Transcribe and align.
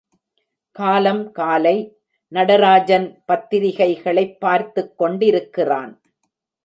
காலம் 0.71 1.31
காலை 1.31 1.97
நடராஜன் 2.27 3.23
பத்திரிகைகளைப் 3.25 4.39
பார்த்துக் 4.39 4.97
கொண்டிருக்கிறான். 4.97 6.01